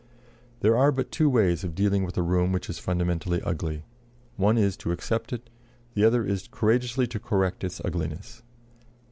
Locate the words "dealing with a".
1.75-2.23